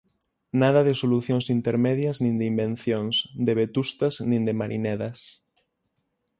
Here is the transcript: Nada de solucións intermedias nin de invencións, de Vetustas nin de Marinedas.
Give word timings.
Nada 0.61 0.81
de 0.87 0.93
solucións 1.01 1.45
intermedias 1.57 2.17
nin 2.23 2.35
de 2.39 2.45
invencións, 2.51 3.15
de 3.45 3.53
Vetustas 3.59 4.15
nin 4.29 4.41
de 4.47 4.53
Marinedas. 4.59 5.19